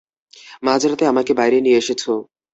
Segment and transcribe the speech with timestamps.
[0.63, 2.03] মাঝরাতে আমাকে বাইরে নিয়ে এসেছ।